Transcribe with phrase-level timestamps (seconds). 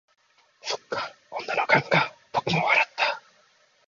[0.63, 3.21] 「そっか、女の勘か」僕も笑った。